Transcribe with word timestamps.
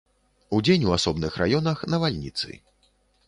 Удзень 0.59 0.85
у 0.89 0.95
асобных 0.95 1.37
раёнах 1.43 1.85
навальніцы. 1.97 2.49